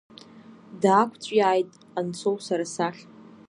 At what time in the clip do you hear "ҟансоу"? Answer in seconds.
1.91-2.35